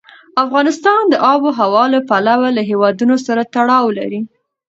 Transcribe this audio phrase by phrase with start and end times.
[0.43, 4.21] افغانستان د آب وهوا له پلوه له هېوادونو سره تړاو لري.